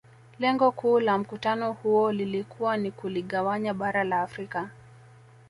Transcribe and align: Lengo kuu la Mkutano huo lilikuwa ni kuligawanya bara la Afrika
Lengo 0.39 0.71
kuu 0.71 0.99
la 0.99 1.17
Mkutano 1.17 1.71
huo 1.73 2.11
lilikuwa 2.11 2.77
ni 2.77 2.91
kuligawanya 2.91 3.73
bara 3.73 4.03
la 4.03 4.21
Afrika 4.21 4.69